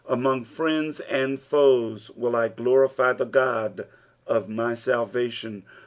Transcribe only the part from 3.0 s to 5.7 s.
the Ood of my aalvation.